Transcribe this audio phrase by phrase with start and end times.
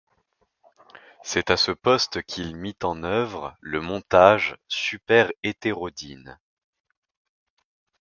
[1.21, 6.39] C'est à ce poste qu'il mit en œuvre le montage superhétérodyne.